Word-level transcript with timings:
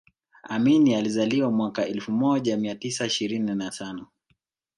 amini 0.43 0.95
alizaliwa 0.95 1.51
mwaka 1.51 1.85
elfu 1.87 2.11
moja 2.11 2.57
mia 2.57 2.75
tisa 2.75 3.05
ishirini 3.05 3.55
na 3.55 3.69
tano 3.71 4.07